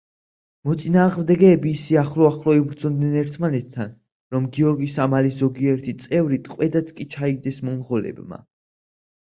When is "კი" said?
7.01-7.09